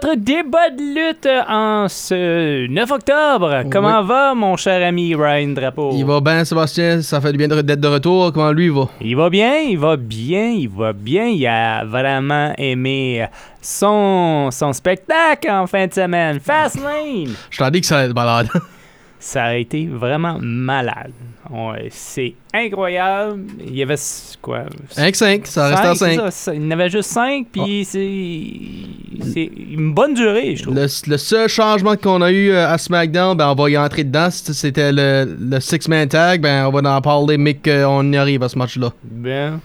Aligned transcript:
Votre 0.00 0.14
débat 0.16 0.70
de 0.70 0.94
lutte 0.94 1.28
en 1.48 1.86
ce 1.88 2.66
9 2.68 2.90
octobre. 2.90 3.64
Comment 3.70 4.02
va, 4.02 4.34
mon 4.34 4.56
cher 4.56 4.86
ami 4.86 5.14
Ryan 5.14 5.48
Drapeau? 5.48 5.92
Il 5.94 6.04
va 6.04 6.20
bien, 6.20 6.44
Sébastien. 6.44 7.02
Ça 7.02 7.20
fait 7.20 7.32
du 7.32 7.38
bien 7.38 7.48
d'être 7.48 7.80
de 7.80 7.88
retour. 7.88 8.32
Comment 8.32 8.52
lui 8.52 8.66
il 8.66 8.72
va? 8.72 8.88
Il 9.00 9.16
va 9.16 9.28
bien, 9.28 9.56
il 9.58 9.78
va 9.78 9.96
bien, 9.96 10.50
il 10.50 10.68
va 10.68 10.92
bien. 10.92 11.26
Il 11.26 11.46
a 11.46 11.84
vraiment 11.84 12.52
aimé 12.56 13.26
son, 13.60 14.48
son 14.50 14.72
spectacle 14.72 15.50
en 15.50 15.66
fin 15.66 15.86
de 15.86 15.92
semaine. 15.92 16.40
Fastlane! 16.40 17.34
Je 17.50 17.58
t'en 17.58 17.70
dis 17.70 17.80
que 17.80 17.86
ça 17.86 17.96
va 17.96 18.04
être 18.04 18.14
malade. 18.14 18.48
Ça 19.22 19.44
a 19.44 19.54
été 19.56 19.86
vraiment 19.86 20.38
malade. 20.40 21.12
Ouais, 21.50 21.88
c'est 21.90 22.34
incroyable. 22.54 23.42
Il 23.66 23.76
y 23.76 23.82
avait 23.82 23.96
quoi? 24.40 24.60
5-5, 24.96 25.46
ça 25.46 25.68
reste 25.68 25.78
à 25.84 25.94
Cinq, 25.94 25.94
c'est 25.96 26.14
5. 26.16 26.20
ça, 26.20 26.30
ça. 26.30 26.54
Il 26.54 26.62
y 26.62 26.66
en 26.66 26.70
avait 26.70 26.88
juste 26.88 27.10
5, 27.10 27.46
puis 27.52 27.84
c'est 27.84 29.28
c'est 29.32 29.50
une 29.72 29.92
bonne 29.92 30.14
durée, 30.14 30.56
je 30.56 30.62
trouve. 30.62 30.74
Le, 30.74 30.82
le 31.10 31.16
seul 31.18 31.48
changement 31.48 31.96
qu'on 31.96 32.22
a 32.22 32.30
eu 32.32 32.50
euh, 32.50 32.66
à 32.66 32.78
SmackDown, 32.78 33.36
ben 33.36 33.48
on 33.50 33.54
va 33.54 33.68
y 33.68 33.76
entrer 33.76 34.04
dedans. 34.04 34.28
C'était- 34.30 34.90
le, 34.92 35.36
le 35.38 35.60
six-man 35.60 36.08
tag. 36.08 36.40
Ben 36.40 36.64
on 36.66 36.70
va 36.70 36.96
en 36.96 37.00
parler, 37.02 37.36
mais 37.36 37.54
qu'on 37.54 38.10
y 38.12 38.16
arrive 38.16 38.42
à 38.42 38.48
ce 38.48 38.56
match-là. 38.56 38.90
Bien. 39.04 39.60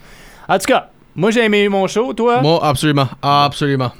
En 0.49 0.57
tout 0.57 0.65
cas, 0.67 0.89
moi 1.15 1.31
j'ai 1.31 1.45
aimé 1.45 1.69
mon 1.69 1.87
show, 1.87 2.11
toi? 2.13 2.41
Moi, 2.41 2.59
absolument. 2.61 3.07
Absolument. 3.21 3.91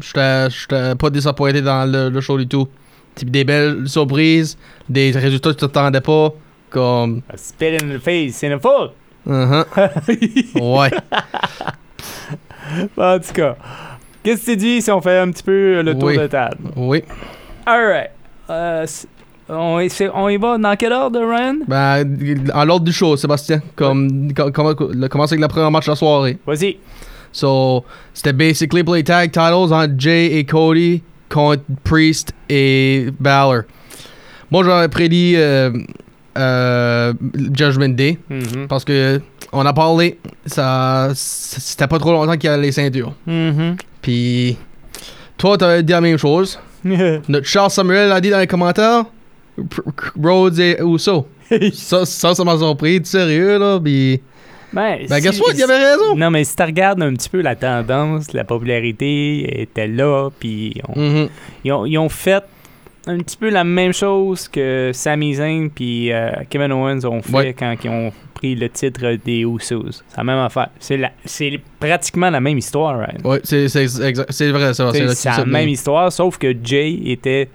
J'étais 0.00 0.50
j'étais 0.50 0.94
pas 0.94 1.10
désappointé 1.10 1.62
dans 1.62 1.90
le, 1.90 2.10
le 2.10 2.20
show 2.20 2.38
du 2.38 2.46
tout. 2.46 2.68
Type 3.14 3.30
des 3.30 3.44
belles 3.44 3.88
surprises, 3.88 4.56
des 4.88 5.10
résultats 5.10 5.50
que 5.50 5.54
tu 5.58 5.66
t'attendais 5.66 6.00
pas. 6.00 6.30
Comme. 6.70 7.22
A 7.28 7.36
Spit 7.36 7.76
in 7.82 7.96
the 7.96 7.98
face, 7.98 8.42
in 8.44 8.56
the 8.56 8.60
foot. 8.62 8.92
Uh-huh. 9.26 9.64
Ouais. 10.60 10.90
en 12.96 13.18
tout 13.18 13.32
cas, 13.34 13.56
qu'est-ce 14.22 14.46
que 14.46 14.50
tu 14.52 14.56
dis 14.56 14.82
si 14.82 14.90
on 14.90 15.00
fait 15.00 15.18
un 15.18 15.30
petit 15.30 15.42
peu 15.42 15.82
le 15.82 15.94
tour 15.94 16.04
Oui. 16.08 16.18
de 16.18 16.26
table? 16.26 16.56
Oui. 16.76 17.02
Alright. 17.66 18.10
Euh, 18.48 18.86
on, 19.48 19.86
on 20.14 20.28
y 20.28 20.36
va 20.36 20.58
dans 20.58 20.76
quel 20.76 20.92
ordre, 20.92 21.20
Ryan? 21.20 21.56
Ben, 21.66 22.04
en 22.54 22.64
l'ordre 22.64 22.84
du 22.86 22.92
show, 22.92 23.16
Sébastien. 23.16 23.60
Comme, 23.76 24.32
com- 24.32 24.50
comment, 24.52 24.70
le- 24.70 25.08
commencer 25.08 25.34
avec 25.34 25.42
le 25.42 25.48
premier 25.48 25.70
match 25.70 25.86
de 25.86 25.90
la 25.90 25.96
soirée? 25.96 26.38
Vas-y. 26.46 26.78
So, 27.32 27.84
c'était 28.14 28.32
basically 28.32 28.82
les 28.82 29.04
tag 29.04 29.30
titles 29.30 29.52
entre 29.72 29.88
Jay 29.98 30.36
et 30.38 30.44
Cody 30.44 31.02
contre 31.30 31.62
Priest 31.84 32.32
et 32.48 33.08
Balor. 33.18 33.62
Moi, 34.50 34.64
j'aurais 34.64 34.88
prédit 34.88 35.34
euh, 35.36 35.70
euh, 36.36 37.12
Judgment 37.52 37.90
Day 37.94 38.18
Mhm. 38.28 38.66
parce 38.68 38.84
que 38.84 39.20
on 39.52 39.64
a 39.66 39.72
parlé, 39.72 40.18
ça, 40.46 41.08
c'était 41.14 41.86
pas 41.88 41.98
trop 41.98 42.12
longtemps 42.12 42.36
qu'il 42.36 42.50
y 42.50 42.52
avait 42.52 42.62
les 42.62 42.72
ceintures. 42.72 43.14
Mhm. 43.26 43.76
Puis, 44.02 44.56
toi, 45.38 45.56
t'avais 45.58 45.82
dit 45.82 45.92
la 45.92 46.00
même 46.00 46.18
chose. 46.18 46.58
Notre 46.84 47.46
Charles 47.46 47.70
Samuel 47.70 48.12
a 48.12 48.20
dit 48.20 48.30
dans 48.30 48.38
les 48.38 48.46
commentaires 48.46 49.04
Rhodes 50.22 50.58
et 50.58 50.78
Uso. 50.82 51.26
ça, 51.72 52.04
ça, 52.06 52.34
ça 52.34 52.44
m'a 52.44 52.56
surpris, 52.56 53.00
sérieux, 53.04 53.58
là. 53.58 53.78
Puis, 53.82 54.20
ben, 54.72 54.98
ben, 55.08 55.16
si- 55.16 55.22
guess 55.22 55.40
what, 55.40 55.52
il 55.54 55.62
avait 55.62 55.76
raison. 55.78 56.14
Non, 56.16 56.30
mais 56.30 56.44
si 56.44 56.54
tu 56.56 56.62
regardes 56.62 57.02
un 57.02 57.12
petit 57.14 57.28
peu 57.28 57.40
la 57.40 57.56
tendance, 57.56 58.32
la 58.32 58.44
popularité 58.44 59.60
était 59.62 59.88
là, 59.88 60.30
puis 60.38 60.80
on- 60.88 61.00
Mhm. 61.00 61.28
ils, 61.64 61.72
ont, 61.72 61.86
ils 61.86 61.98
ont 61.98 62.08
fait 62.08 62.44
un 63.06 63.18
petit 63.18 63.36
peu 63.36 63.48
la 63.48 63.64
même 63.64 63.92
chose 63.94 64.46
que 64.46 64.90
Sami 64.92 65.34
Zayn 65.34 65.70
puis 65.70 66.12
euh, 66.12 66.30
Kevin 66.50 66.70
Owens 66.72 67.04
ont 67.06 67.22
fait 67.22 67.32
Ouais. 67.34 67.54
quand 67.58 67.74
ils 67.82 67.88
ont 67.90 68.12
pris 68.34 68.54
le 68.54 68.68
titre 68.68 69.16
des 69.24 69.40
Usos. 69.40 70.02
C'est 70.08 70.16
la 70.18 70.24
même 70.24 70.38
affaire. 70.38 70.68
C'est 70.78 71.00
pratiquement 71.80 72.28
la 72.30 72.40
même 72.40 72.58
histoire, 72.58 72.98
Ryan. 72.98 73.18
Ouais, 73.30 73.40
c'est 73.42 73.64
exa- 73.66 74.26
c'est 74.28 74.50
vrai. 74.50 74.72
C'est 74.74 75.24
la 75.30 75.44
même 75.46 75.68
histoire, 75.68 76.12
sauf 76.12 76.36
que 76.38 76.54
Jay 76.62 77.00
était 77.06 77.48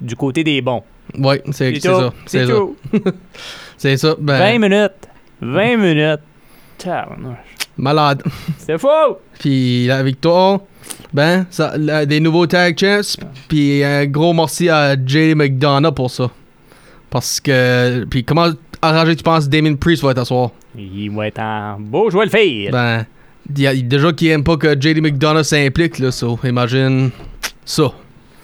du 0.00 0.14
côté 0.14 0.44
des 0.44 0.60
bons. 0.60 0.82
Ouais, 1.18 1.42
c'est 1.52 1.74
ça. 1.80 2.12
C'est 2.26 2.46
ça. 2.46 2.54
C'est 3.76 3.96
ça. 3.96 4.14
20 4.18 4.38
Ben, 4.38 4.60
minutes. 4.60 5.08
20 5.40 5.76
minutes. 5.76 6.20
Malade. 7.76 8.22
C'était 8.58 8.78
faux! 8.78 9.18
Puis 9.38 9.86
la 9.86 10.02
victoire, 10.02 10.60
ben, 11.12 11.46
ça, 11.50 11.74
la- 11.76 12.06
des 12.06 12.20
nouveaux 12.20 12.46
tag 12.46 12.78
champs. 12.78 13.18
Puis 13.48 13.82
un 13.82 14.06
gros 14.06 14.32
merci 14.32 14.68
à 14.68 14.96
Jay 15.04 15.34
McDonough 15.34 15.94
pour 15.94 16.10
ça. 16.10 16.30
Parce 17.10 17.40
que. 17.40 18.04
Puis 18.04 18.24
comment 18.24 18.48
arrangé 18.80 19.16
tu 19.16 19.22
penses 19.22 19.48
Damien 19.48 19.74
Priest 19.74 20.02
va 20.02 20.10
être 20.12 20.18
à 20.18 20.24
soir? 20.24 20.50
Il 20.76 21.10
va 21.10 21.26
être 21.28 21.38
en 21.40 21.76
beau 21.78 22.10
jouer 22.10 22.24
le 22.24 22.30
faire. 22.30 22.70
Ben, 22.72 23.06
il 23.54 23.60
y 23.62 23.66
a 23.66 23.74
déjà 23.74 24.12
qui 24.12 24.28
aime 24.28 24.44
pas 24.44 24.56
que 24.56 24.74
JD 24.78 25.00
McDonough 25.02 25.42
s'implique, 25.42 25.98
là, 25.98 26.10
so, 26.10 26.38
imagine 26.44 27.10
ça. 27.64 27.92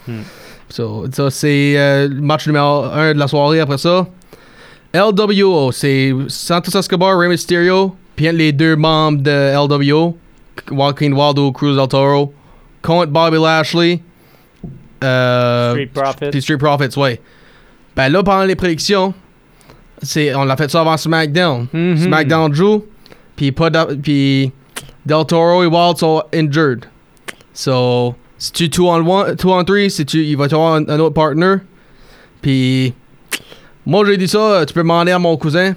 Hmm. 0.07 0.21
So, 0.69 1.05
ça, 1.11 1.31
c'est 1.31 1.73
euh, 1.77 2.07
le 2.07 2.21
match 2.21 2.45
numéro 2.45 2.83
1 2.83 3.13
de 3.15 3.19
la 3.19 3.27
soirée 3.27 3.59
après 3.59 3.77
ça. 3.79 4.05
LWO, 4.93 5.71
c'est 5.71 6.13
Santos 6.27 6.77
Escobar, 6.77 7.17
Rey 7.17 7.27
Mysterio, 7.27 7.95
puis 8.19 8.29
les 8.33 8.51
deux 8.51 8.75
membres 8.75 9.21
de 9.21 9.31
LWO, 9.55 10.17
Joaquin 10.69 11.13
Waldo, 11.13 11.53
Cruz 11.53 11.77
del 11.77 11.87
Toro, 11.87 12.33
contre 12.81 13.07
Bobby 13.13 13.37
Lashley, 13.41 14.01
euh, 15.01 15.71
Street 15.71 15.89
Profits. 15.93 16.29
puis 16.29 16.41
Street 16.41 16.57
Profits, 16.57 16.99
ouais. 16.99 17.21
Ben 17.95 18.09
là, 18.09 18.21
pendant 18.21 18.43
les 18.43 18.57
prédictions, 18.57 19.13
c'est, 20.01 20.35
on 20.35 20.43
l'a 20.43 20.57
fait 20.57 20.69
ça 20.69 20.81
avant 20.81 20.97
SmackDown. 20.97 21.67
Mhm. 21.71 21.95
SmackDown 21.97 22.53
joue, 22.53 22.83
puis 23.37 23.53
pas 23.53 23.69
d'a- 23.69 23.87
puis 24.03 24.51
Del 25.05 25.25
Toro 25.25 25.63
et 25.63 25.67
Wild 25.67 25.97
sont 25.97 26.21
injured. 26.33 26.85
So, 27.53 28.15
si 28.37 28.51
tu 28.51 28.67
2 28.67 28.81
on 28.83 28.95
1, 29.23 29.33
2 29.35 29.47
on 29.47 29.63
3, 29.63 29.89
si 29.89 30.05
tu, 30.05 30.25
il 30.25 30.35
va 30.35 30.47
y 30.47 30.53
avoir 30.53 30.73
un, 30.75 30.89
un 30.89 30.99
autre 30.99 31.13
partner. 31.13 31.55
Puis, 32.41 32.93
moi 33.85 34.03
j'ai 34.05 34.17
dit 34.17 34.27
ça, 34.27 34.65
tu 34.67 34.73
peux 34.73 34.81
demander 34.81 35.13
à 35.13 35.19
mon 35.19 35.37
cousin. 35.37 35.73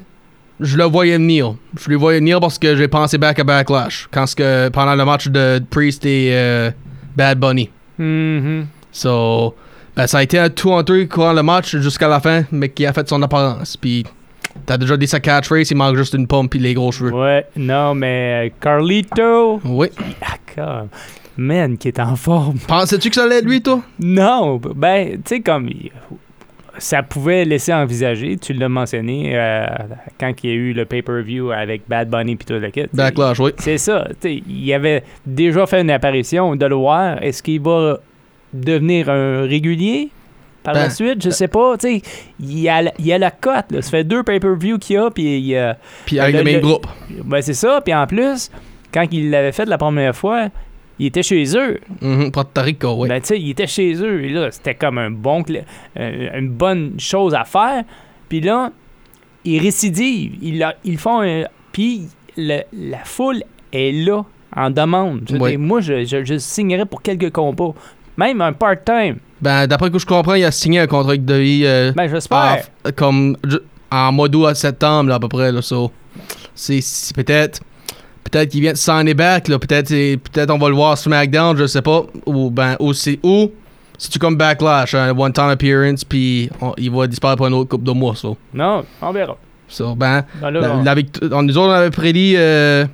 Je 0.63 0.77
le 0.77 0.85
voyais 0.85 1.17
venir. 1.17 1.55
Je 1.79 1.91
le 1.91 1.97
voyais 1.97 2.21
venir 2.21 2.41
parce 2.41 2.59
que 2.59 2.77
j'ai 2.77 2.89
pensé 2.89 3.19
back 3.19 3.39
à 3.41 3.45
Backlash. 3.45 4.09
Quand 4.11 4.33
que, 4.35 4.69
pendant 4.69 4.95
le 4.95 5.05
match 5.05 5.29
de 5.29 5.61
Priest 5.71 6.07
et 6.07 6.31
euh, 6.33 6.71
Bad 7.17 7.39
Bunny. 7.39 7.69
Mhm. 7.99 8.67
So, 8.93 9.55
ben, 9.97 10.07
ça 10.07 10.19
a 10.19 10.23
été 10.23 10.39
un 10.39 10.49
2 10.49 10.55
on 10.67 10.83
3 10.83 11.07
courant 11.07 11.33
le 11.33 11.43
match 11.43 11.77
jusqu'à 11.77 12.09
la 12.09 12.21
fin, 12.21 12.45
mais 12.53 12.69
qui 12.69 12.87
a 12.87 12.93
fait 12.93 13.09
son 13.09 13.21
apparence. 13.23 13.77
Puis, 13.77 14.05
t'as 14.65 14.79
déjà 14.79 14.97
dit 14.97 15.07
sa 15.07 15.21
catchphrase, 15.21 15.71
il 15.71 15.77
manque 15.77 15.97
juste 15.97 16.15
une 16.15 16.27
pomme 16.27 16.49
puis 16.49 16.61
les 16.61 16.75
gros 16.75 16.93
cheveux. 16.93 17.13
Ouais, 17.13 17.47
non, 17.57 17.95
mais 17.95 18.49
euh, 18.49 18.51
Carlito. 18.61 19.61
Oui. 19.65 19.89
D'accord. 20.21 20.87
Man, 21.37 21.77
qui 21.79 21.89
est 21.89 21.99
en 21.99 22.15
forme. 22.15 22.59
Pensais-tu 22.69 23.09
que 23.09 23.15
ça 23.17 23.25
allait 23.25 23.39
être 23.39 23.47
lui, 23.47 23.63
toi? 23.63 23.81
Non, 23.99 24.59
ben, 24.59 25.17
tu 25.25 25.37
sais, 25.37 25.41
comme. 25.41 25.69
Ça 26.79 27.03
pouvait 27.03 27.45
laisser 27.45 27.73
envisager, 27.73 28.37
tu 28.39 28.55
l'as 28.55 28.69
mentionné 28.69 29.33
euh, 29.35 29.67
quand 30.19 30.33
il 30.43 30.51
y 30.51 30.53
a 30.53 30.57
eu 30.57 30.73
le 30.73 30.85
pay-per-view 30.87 31.51
avec 31.53 31.83
Bad 31.89 32.09
Bunny 32.09 32.37
puis 32.37 32.47
tout 32.47 32.55
le 32.61 32.71
kit. 32.71 32.87
Backlash, 32.93 33.39
oui. 33.41 33.51
C'est 33.59 33.79
ça. 33.79 34.09
Il 34.25 34.73
avait 34.73 35.03
déjà 35.27 35.67
fait 35.67 35.83
une 35.83 35.91
apparition 35.91 36.57
de 36.57 36.65
le 36.67 36.75
voir. 36.75 37.23
Est-ce 37.23 37.43
qu'il 37.43 37.61
va 37.61 37.99
devenir 38.55 39.11
un 39.11 39.43
régulier 39.43 40.09
par 40.63 40.75
la 40.75 40.85
Ben, 40.85 40.91
suite? 40.91 41.23
Je 41.23 41.31
sais 41.31 41.49
pas. 41.49 41.75
Il 41.85 42.59
y 42.59 42.69
a, 42.69 42.83
la- 42.83 42.93
il 42.99 43.07
y 43.07 43.13
a 43.13 43.19
la 43.19 43.31
cote. 43.31 43.71
là. 43.71 43.83
Ça 43.83 43.91
fait 43.91 44.05
deux 44.05 44.23
pay-per-view 44.23 44.79
qu'il 44.79 44.97
y 44.97 44.99
a. 44.99 45.11
Puis 45.11 45.39
il 45.41 45.57
a. 45.57 45.77
Puis 46.07 46.19
avec 46.19 46.37
Le- 46.37 46.43
même 46.45 46.61
groupe. 46.61 46.87
Ben, 47.25 47.43
c'est 47.43 47.55
ça. 47.55 47.81
Puis 47.85 47.95
en 47.95 48.07
plus, 48.07 48.51
quand 48.95 49.05
il 49.13 49.31
l'avait 49.31 49.53
fait 49.53 49.67
la 49.67 49.77
première 49.79 50.17
fois, 50.17 50.49
il 51.03 51.07
était 51.07 51.23
chez 51.23 51.45
eux. 51.57 51.81
Mhm, 52.01 52.31
Puerto 52.31 52.61
Rico, 52.63 52.95
oui. 52.99 53.09
Ben, 53.09 53.21
tu 53.21 53.27
sais, 53.29 53.41
il 53.41 53.51
était 53.51 53.67
chez 53.67 53.95
eux. 54.03 54.25
Et 54.25 54.29
là, 54.29 54.51
c'était 54.51 54.75
comme 54.77 54.99
un 54.99 55.11
bon, 55.11 55.43
euh, 55.99 56.39
une 56.39 56.51
bonne 56.51 56.95
chose 56.99 57.35
à 57.35 57.45
faire. 57.45 57.83
Puis 58.29 58.41
là, 58.41 58.71
ils 59.45 59.61
récidivent. 59.61 60.35
Ils, 60.41 60.65
ils 60.85 60.99
font 60.99 61.21
un. 61.23 61.45
Puis 61.73 62.03
le- 62.37 62.63
la 62.73 62.99
foule 63.05 63.43
est 63.73 63.93
là, 63.93 64.23
en 64.55 64.71
demande. 64.71 65.23
Dire, 65.25 65.59
moi, 65.59 65.81
je, 65.81 66.05
je, 66.05 66.25
je 66.25 66.39
signerais 66.39 66.87
pour 66.87 67.03
quelques 67.03 67.31
combats. 67.33 67.73
Même 68.17 68.41
un 68.41 68.53
part-time. 68.53 69.17
Ben, 69.41 69.67
d'après 69.67 69.89
ce 69.89 69.93
que 69.93 69.99
je 69.99 70.07
comprends, 70.07 70.35
il 70.35 70.45
a 70.45 70.51
signé 70.53 70.79
un 70.81 70.87
contrat 70.87 71.13
avec 71.13 71.23
WWE 71.23 71.65
euh, 71.65 71.93
Ben, 71.97 72.07
j'espère. 72.09 72.63
comme 72.95 73.37
en 73.91 74.13
mois 74.13 74.29
d'août 74.29 74.47
à 74.47 74.55
septembre, 74.55 75.09
là, 75.09 75.17
à 75.17 75.19
peu 75.21 75.29
près. 75.29 75.51
Là, 75.51 75.63
so, 75.63 75.91
c'est 76.55 76.81
c'est 76.81 77.17
peut-être. 77.17 77.61
Peut-être 78.31 78.51
qu'il 78.51 78.61
vient 78.61 78.73
de 78.73 78.77
signer 78.79 79.15
back, 79.15 79.49
là. 79.49 79.59
Peut-être 79.59 79.89
c'est- 79.89 80.19
peut-être 80.33 80.51
on 80.51 80.59
va 80.59 80.69
le 80.69 80.75
voir 80.75 80.97
SmackDown, 80.97 81.57
je 81.57 81.67
sais 81.67 81.83
pas. 81.83 82.05
Ou 82.27 82.51
ben, 82.51 82.77
ou 82.81 82.93
c'est 82.93 83.19
ou 83.23 83.51
si 83.99 84.09
tu 84.11 84.19
comme 84.19 84.37
Backlash, 84.37 84.95
un 84.95 85.17
one-time 85.17 85.49
appearance, 85.51 86.03
puis 86.05 86.51
il 86.79 86.91
va 86.91 87.07
disparaître 87.07 87.37
pour 87.39 87.47
une 87.47 87.55
autre 87.55 87.69
couple 87.71 87.85
de 87.85 87.93
mois, 87.93 88.15
so. 88.17 88.37
Non, 88.55 88.85
on 89.01 89.13
verra. 89.13 89.37
So, 89.69 89.95
ben, 89.95 90.25
Ben 90.41 90.51
là, 90.51 90.61
la, 90.61 90.75
on- 90.75 90.83
la 90.83 91.43
nous 91.43 91.57
autres, 91.59 91.69
on 91.69 91.73
avait 91.73 91.91
prédit. 91.91 92.35
Euh, 92.37 92.85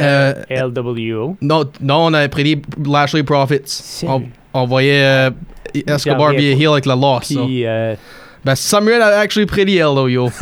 euh, 0.00 0.34
LWO. 0.50 1.36
non, 1.40 1.64
non, 1.80 2.06
on 2.06 2.14
avait 2.14 2.28
prédit 2.28 2.60
Lashley 2.84 3.22
Profits. 3.22 4.02
On, 4.06 4.22
on 4.52 4.66
voyait 4.66 5.02
euh, 5.04 5.30
Escobar 5.86 6.30
Puis, 6.34 6.54
be 6.54 6.56
a 6.56 6.60
heel 6.60 6.68
avec 6.72 6.86
la 6.86 6.96
loss. 6.96 7.24
so. 7.32 7.44
Puis, 7.46 7.64
euh, 7.66 7.94
Ben, 8.44 8.54
Samuel 8.54 9.00
a 9.02 9.18
actually 9.20 9.46
prédit 9.46 9.78
LO, 9.78 10.08
yo. 10.08 10.30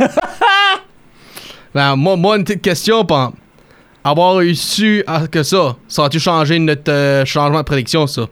ben, 1.73 1.95
moi, 1.95 2.15
moi, 2.15 2.37
une 2.37 2.43
petite 2.43 2.61
question, 2.61 3.03
pam. 3.05 3.31
Avoir 4.05 4.35
reçu 4.35 5.03
ah, 5.07 5.25
que 5.25 5.41
ça, 5.41 5.75
ça 5.87 6.05
a-tu 6.05 6.19
changé 6.19 6.59
notre 6.59 6.91
euh, 6.91 7.25
changement 7.25 7.57
de 7.57 7.65
prédiction, 7.65 8.05
ça? 8.05 8.27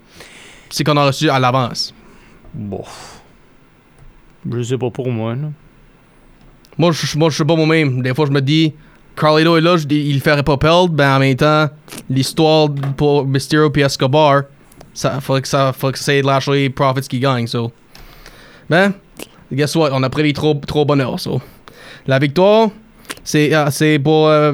C'est 0.69 0.83
qu'on 0.83 0.95
a 0.97 1.07
reçu 1.07 1.31
à 1.31 1.39
l'avance. 1.39 1.95
bon. 2.53 2.83
Je 4.51 4.61
sais 4.61 4.77
pas 4.77 4.91
pour 4.91 5.09
moi, 5.09 5.33
là. 5.33 5.47
Moi, 6.77 6.91
je 6.91 7.17
moi, 7.17 7.31
je 7.31 7.37
sais 7.37 7.45
pas 7.45 7.55
moi-même. 7.55 8.03
Des 8.03 8.13
fois, 8.13 8.27
je 8.27 8.31
me 8.31 8.41
dis, 8.41 8.73
Carlito 9.15 9.57
est 9.57 9.61
là, 9.61 9.77
je 9.77 9.87
il 9.89 10.21
ferait 10.21 10.43
pas 10.43 10.57
perdre. 10.57 10.89
Ben, 10.89 11.15
en 11.15 11.19
même 11.19 11.35
temps, 11.35 11.67
l'histoire 12.07 12.69
pour 12.95 13.25
Mysterio 13.25 13.71
et 13.75 13.81
Escobar, 13.81 14.43
ça 14.93 15.21
faudrait 15.21 15.41
que 15.41 15.47
ça, 15.47 15.73
faudrait 15.73 15.93
que 15.93 15.99
c'est 15.99 16.21
Lashley 16.21 16.69
Profits 16.69 17.07
qui 17.07 17.19
gagne, 17.19 17.47
so. 17.47 17.71
Ben, 18.69 18.93
guess 19.51 19.75
what? 19.75 19.89
On 19.91 20.03
a 20.03 20.09
prédit 20.11 20.33
trop, 20.33 20.53
trop 20.67 20.85
bonheur, 20.85 21.19
so. 21.19 21.41
La 22.05 22.19
victoire, 22.19 22.69
c'est 23.23 23.55
euh, 23.55 23.71
c'est 23.71 23.97
pour 23.97 24.27
euh, 24.27 24.53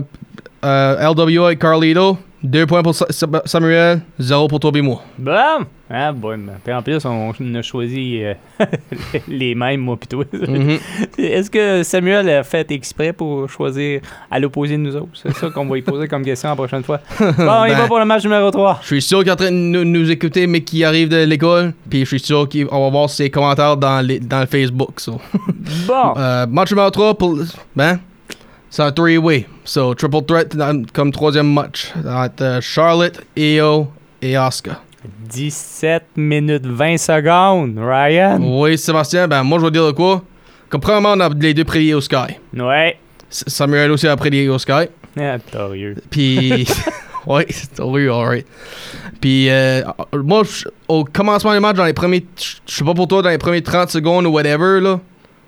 euh, 0.64 1.14
LWA 1.14 1.54
et 1.54 1.56
Carlito. 1.58 2.18
Deux 2.42 2.66
points 2.66 2.82
pour 2.82 2.96
Sa- 2.96 3.06
Sa- 3.10 3.28
Samuel, 3.44 4.00
zéro 4.18 4.48
pour 4.48 4.62
toi 4.62 4.72
et 4.74 4.82
moi. 4.82 5.02
Bon! 5.18 5.66
Ah, 5.92 6.14
bon. 6.14 6.40
Puis 6.64 6.74
en 6.74 6.82
plus, 6.82 7.04
on 7.04 7.34
a 7.56 7.62
choisi 7.62 8.24
euh, 8.24 8.34
les 9.28 9.56
mêmes, 9.56 9.82
moi, 9.82 9.98
pis 9.98 10.08
toi. 10.08 10.24
Mhm. 10.32 10.78
Est-ce 11.18 11.50
que 11.52 11.84
Samuel 11.84 12.30
a 12.30 12.44
fait 12.44 12.72
exprès 12.72 13.12
pour 13.12 13.50
choisir 13.50 14.00
à 14.32 14.40
l'opposé 14.40 14.78
de 14.78 14.82
nous 14.82 14.96
autres? 14.96 15.10
C'est 15.16 15.34
ça 15.36 15.50
qu'on 15.50 15.66
va 15.66 15.76
lui 15.76 15.82
poser 15.82 16.08
comme 16.08 16.24
question 16.24 16.48
la 16.50 16.56
prochaine 16.56 16.84
fois. 16.84 17.02
Bon, 17.20 17.26
on 17.40 17.66
y 17.66 17.72
va 17.72 17.82
Ben. 17.82 17.88
pour 17.88 18.00
le 18.00 18.06
match 18.06 18.24
numéro 18.24 18.50
3. 18.50 18.80
Je 18.84 18.88
suis 18.88 19.02
sûr 19.02 19.20
qu'il 19.20 19.28
est 19.28 19.32
en 19.34 19.36
train 19.36 19.52
de 19.52 19.56
nous, 19.58 19.84
nous 19.84 20.10
écouter, 20.10 20.48
mais 20.48 20.62
qui 20.62 20.86
arrive 20.86 21.10
de 21.10 21.24
l'école. 21.26 21.74
Puis 21.90 22.02
je 22.02 22.06
suis 22.06 22.20
sûr 22.22 22.48
qu'on 22.48 22.84
va 22.86 22.90
voir 22.90 23.10
ses 23.10 23.30
commentaires 23.30 23.76
dans, 23.76 24.00
les, 24.06 24.20
dans 24.20 24.40
le 24.40 24.46
Facebook. 24.46 24.98
So. 25.02 25.20
Bon. 25.88 26.14
Euh, 26.18 26.46
match 26.48 26.70
numéro 26.72 26.90
3 26.90 27.18
pour. 27.18 27.38
Ben, 27.76 28.00
c'est 28.69 28.83
un 28.83 28.92
three-way. 28.92 29.48
So, 29.66 29.94
triple 29.94 30.24
threat 30.24 30.56
comme 30.94 31.12
troisième 31.12 31.51
match. 31.54 31.92
Entre 32.06 32.44
euh, 32.44 32.62
Charlotte, 32.62 33.19
Io 33.36 33.88
et 34.21 34.36
Asuka. 34.36 34.81
17 35.30 36.04
minutes 36.18 36.66
20 36.66 36.98
secondes, 36.98 37.77
Ryan. 37.80 38.39
Oui, 38.42 38.77
Sébastien, 38.77 39.27
ben 39.27 39.44
moi 39.44 39.60
je 39.60 39.66
vais 39.66 39.71
dire 39.71 39.86
de 39.88 39.92
quoi. 39.92 40.24
Comme 40.69 40.81
premièrement, 40.81 41.13
on 41.13 41.19
a 41.21 41.30
les 41.30 41.54
deux 41.54 41.63
prédits 41.63 41.94
au 41.94 42.01
Sky. 42.01 42.38
Ouais. 42.56 42.98
Samuel 43.30 43.92
aussi 43.92 44.07
a 44.07 44.16
prédit 44.18 44.48
au 44.50 44.57
Sky. 44.60 44.88
Ah, 45.19 45.38
torieux. 45.51 45.95
Puis. 46.10 46.68
ouais, 47.27 47.45
c'est 47.50 47.80
horrible, 47.80 48.12
alright. 48.12 48.45
Puis, 49.21 49.50
euh, 49.50 49.81
moi, 50.13 50.44
je- 50.44 50.68
au 50.88 51.04
commencement 51.04 51.54
du 51.54 51.60
match, 51.60 51.75
dans 51.75 51.86
les 51.86 51.94
premiers. 51.94 52.25
Je 52.38 52.56
je 52.68 52.75
sais 52.75 52.83
pas 52.86 52.94
pour 52.94 53.07
toi, 53.07 53.21
dans 53.21 53.30
les 53.30 53.38
premiers 53.38 53.62
30 53.62 53.89
secondes 53.89 54.25
ou 54.25 54.30
whatever, 54.31 54.80
là. 54.80 55.00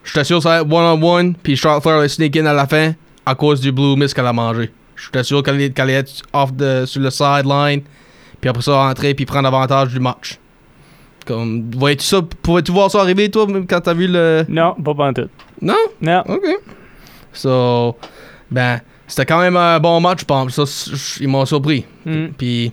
J'étais 0.04 0.24
sûr 0.24 0.38
que 0.38 0.44
ça 0.44 0.54
allait 0.54 0.62
être 0.66 0.74
one-on-one. 0.74 1.36
Puis 1.42 1.56
Charlotte 1.56 1.84
Flair 1.84 1.98
allait 1.98 2.08
sneak 2.08 2.36
in 2.38 2.46
à 2.48 2.54
la 2.54 2.66
fin 2.66 2.94
à 3.26 3.36
cause 3.36 3.62
du 3.62 3.72
Blue 3.72 3.96
Mist 3.96 4.14
qu'elle 4.14 4.26
a 4.26 4.34
mangé. 4.34 4.72
J'étais 4.96 5.24
sûr 5.24 5.42
qu'elle 5.44 5.72
allait 5.78 5.94
être 5.94 6.22
off 6.34 6.54
de, 6.54 6.86
sur 6.86 7.02
le 7.02 7.10
sideline. 7.10 7.82
Puis 8.40 8.50
après 8.50 8.62
ça, 8.64 8.74
rentrer 8.74 9.14
puis 9.14 9.26
prendre 9.26 9.48
avantage 9.48 9.90
du 9.90 10.00
match. 10.00 10.40
Comme, 11.26 11.70
voyais-tu 11.72 12.06
ça? 12.06 12.22
Pouvais-tu 12.42 12.72
voir 12.72 12.90
ça 12.90 13.02
arriver, 13.02 13.30
toi, 13.30 13.46
même 13.48 13.68
quand 13.68 13.82
t'as 13.82 13.94
vu 13.94 14.08
le. 14.08 14.44
Non, 14.50 14.74
pas 14.74 14.96
pantoute. 14.96 15.30
Non? 15.62 15.76
Non. 16.02 16.24
OK. 16.28 16.46
So, 17.32 17.96
ben, 18.50 18.82
c'était 19.08 19.26
quand 19.26 19.40
même 19.40 19.56
un 19.56 19.80
bon 19.80 20.00
match, 20.02 20.22
je 20.22 20.26
pense. 20.26 20.54
Ça, 20.54 21.18
ils 21.22 21.28
m'ont 21.28 21.46
surpris. 21.46 21.86
Hmm. 22.06 22.30
Puis, 22.38 22.72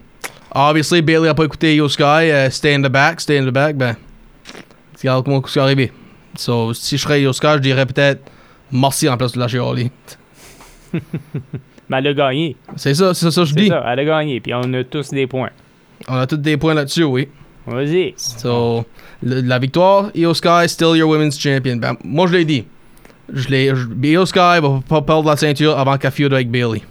obviously, 0.54 1.02
Bailey 1.02 1.28
a 1.28 1.34
pas 1.34 1.44
écouté 1.44 1.76
Yo 1.76 1.88
Sky, 1.88 2.02
euh, 2.02 2.50
stay 2.50 2.74
in 2.74 2.82
the 2.82 2.88
back, 2.88 3.20
stay 3.20 3.38
in 3.38 3.44
the 3.44 3.52
back, 3.52 3.76
ben, 3.76 3.96
regarde 4.98 5.24
comment 5.24 5.42
c'est 5.46 5.60
arrivé. 5.60 5.92
So, 6.36 6.72
si 6.72 6.96
je 6.96 7.02
serais 7.02 7.20
Yo 7.20 7.32
Sky, 7.32 7.54
je 7.54 7.58
dirais 7.58 7.84
peut-être 7.86 8.22
merci 8.72 9.08
en 9.08 9.16
place 9.16 9.32
de 9.32 9.40
la 9.40 9.48
Chioli. 9.48 9.90
Mais 11.88 11.98
elle 11.98 12.06
a 12.08 12.14
gagné. 12.14 12.56
C'est 12.76 12.94
ça, 12.94 13.14
c'est 13.14 13.30
ça 13.30 13.40
que 13.42 13.46
je 13.46 13.54
C'est 13.54 13.60
dis. 13.60 13.68
ça, 13.68 13.82
elle 13.86 13.98
a 14.00 14.04
gagné. 14.04 14.40
Puis 14.40 14.52
on 14.54 14.72
a 14.74 14.84
tous 14.84 15.10
des 15.10 15.26
points. 15.26 15.50
On 16.08 16.14
a 16.14 16.26
tous 16.26 16.36
des 16.36 16.56
points 16.56 16.74
là-dessus, 16.74 17.04
oui. 17.04 17.28
Vas-y. 17.66 18.14
So, 18.16 18.84
le- 19.22 19.40
la 19.42 19.58
victoire, 19.58 20.10
Io 20.14 20.32
Sky, 20.34 20.68
still 20.68 20.96
your 20.96 21.08
women's 21.10 21.38
champion. 21.38 21.76
Ben, 21.76 21.96
moi, 22.04 22.26
je 22.26 22.32
l'ai 22.32 22.44
dit. 22.44 22.64
Je 23.32 23.48
l'ai, 23.48 23.74
je- 23.74 23.86
Io 24.08 24.24
Sky 24.26 24.38
va 24.60 24.80
pas 24.88 25.02
perdre 25.02 25.28
la 25.28 25.36
ceinture 25.36 25.78
avant 25.78 25.96
qu'elle 25.98 26.10
feud 26.12 26.32
avec 26.32 26.50
Bailey. 26.50 26.82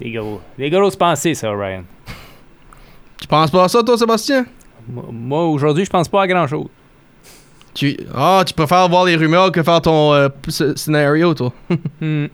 Des 0.00 0.10
gros. 0.12 0.40
Des 0.58 0.70
grosses 0.70 0.96
pensées, 0.96 1.34
ça, 1.34 1.50
Ryan. 1.52 1.82
Tu 3.20 3.26
penses 3.28 3.50
pas 3.50 3.64
à 3.64 3.68
ça, 3.68 3.82
toi, 3.82 3.98
Sébastien? 3.98 4.46
Moi, 4.88 5.04
moi, 5.12 5.46
aujourd'hui, 5.46 5.84
je 5.84 5.90
pense 5.90 6.08
pas 6.08 6.22
à 6.22 6.26
grand-chose. 6.26 6.68
Tu, 7.74 7.96
ah, 8.14 8.42
tu 8.46 8.52
préfères 8.54 8.88
voir 8.88 9.04
les 9.04 9.16
rumeurs 9.16 9.52
que 9.52 9.62
faire 9.62 9.80
ton 9.80 10.12
euh, 10.12 10.28
sc- 10.48 10.76
scénario, 10.76 11.34
toi? 11.34 11.52
Hmm. 12.00 12.26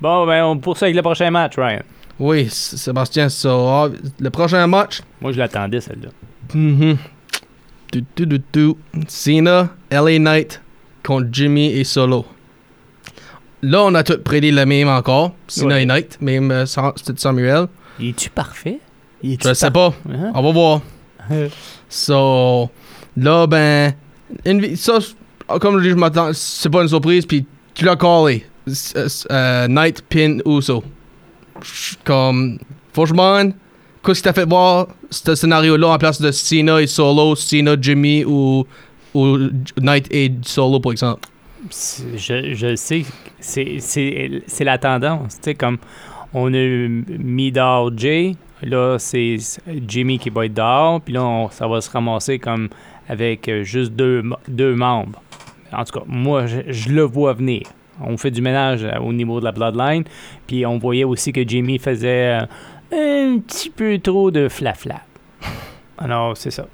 Bon, 0.00 0.26
ben, 0.26 0.44
on 0.44 0.58
poursuit 0.58 0.84
avec 0.84 0.96
le 0.96 1.02
prochain 1.02 1.30
match, 1.30 1.54
Ryan. 1.56 1.80
Oui, 2.18 2.48
Sébastien, 2.50 3.28
so, 3.28 3.48
ah, 3.68 3.88
le 4.18 4.30
prochain 4.30 4.66
match. 4.66 5.00
Moi, 5.20 5.32
je 5.32 5.38
l'attendais, 5.38 5.80
celle-là. 5.80 6.10
Du, 7.92 8.04
du, 8.16 8.26
du, 8.26 8.42
du. 8.52 8.74
Cena, 9.08 9.70
LA 9.90 10.18
Knight 10.18 10.60
contre 11.04 11.28
Jimmy 11.32 11.72
et 11.72 11.84
Solo. 11.84 12.24
Là, 13.62 13.82
on 13.84 13.94
a 13.94 14.02
tout 14.02 14.18
prédit 14.22 14.50
le 14.52 14.64
même 14.66 14.88
encore. 14.88 15.32
Cena 15.48 15.74
Ouais. 15.76 15.82
et 15.82 15.86
Knight, 15.86 16.18
même 16.20 16.50
euh, 16.50 16.66
Samuel. 16.66 17.66
Il 17.98 18.10
est-tu 18.10 18.28
parfait? 18.30 18.80
Il 19.22 19.38
Je 19.42 19.54
sais 19.54 19.70
pas. 19.70 19.92
Hein? 20.10 20.30
On 20.34 20.42
va 20.42 20.52
voir. 20.52 20.80
So, 21.88 22.70
là, 23.16 23.46
ben, 23.46 23.92
une 24.44 24.76
ça, 24.76 24.98
je- 25.00 25.58
comme 25.58 25.78
je 25.78 25.84
dis, 25.84 25.90
je 25.90 25.94
m'attends, 25.94 26.30
c'est 26.32 26.70
pas 26.70 26.82
une 26.82 26.88
surprise, 26.88 27.24
puis 27.26 27.44
tu 27.74 27.84
l'as 27.84 27.96
callé. 27.96 28.44
Euh, 29.30 29.68
Knight, 29.68 30.02
Pin, 30.08 30.38
Uso. 30.44 30.82
Comme, 32.04 32.58
franchement, 32.92 33.50
qu'est-ce 34.04 34.20
qui 34.20 34.24
t'a 34.24 34.32
fait 34.32 34.48
voir 34.48 34.88
ce 35.10 35.34
scénario-là 35.34 35.88
en 35.88 35.98
place 35.98 36.20
de 36.20 36.30
Cena 36.30 36.80
et 36.80 36.86
Solo, 36.86 37.34
Cena, 37.34 37.76
Jimmy 37.80 38.24
ou, 38.24 38.66
ou 39.14 39.38
Knight 39.80 40.06
et 40.10 40.32
Solo, 40.42 40.80
par 40.80 40.92
exemple? 40.92 41.20
Je, 42.16 42.54
je 42.54 42.76
sais, 42.76 43.04
c'est- 43.40 44.64
la 44.64 44.78
tendance. 44.78 45.34
Tu 45.36 45.40
sais, 45.42 45.54
comme 45.54 45.78
on 46.34 46.52
a 46.52 46.88
mis 47.18 47.50
dehors 47.50 47.90
Jay, 47.96 48.36
là, 48.62 48.98
c'est 48.98 49.36
Jimmy 49.88 50.18
qui 50.18 50.30
va 50.30 50.46
être 50.46 50.54
dehors, 50.54 51.00
puis 51.00 51.14
là, 51.14 51.48
ça 51.50 51.66
va 51.66 51.80
se 51.80 51.90
ramasser 51.90 52.38
comme 52.38 52.68
avec 53.08 53.48
euh, 53.48 53.62
juste 53.62 53.92
deux, 53.92 54.22
deux 54.48 54.74
membres. 54.74 55.22
En 55.72 55.84
tout 55.84 55.98
cas, 55.98 56.04
moi, 56.06 56.46
je, 56.46 56.58
je 56.68 56.90
le 56.90 57.02
vois 57.02 57.32
venir. 57.32 57.62
On 58.00 58.16
fait 58.16 58.30
du 58.30 58.42
ménage 58.42 58.84
euh, 58.84 58.98
au 59.00 59.12
niveau 59.12 59.40
de 59.40 59.44
la 59.44 59.52
Bloodline, 59.52 60.04
puis 60.46 60.66
on 60.66 60.78
voyait 60.78 61.04
aussi 61.04 61.32
que 61.32 61.46
Jimmy 61.46 61.78
faisait 61.78 62.40
euh, 62.92 63.34
un 63.34 63.38
petit 63.38 63.70
peu 63.70 63.98
trop 63.98 64.30
de 64.30 64.48
flafla. 64.48 65.00
Alors, 65.98 66.36
c'est 66.36 66.50
ça. 66.50 66.66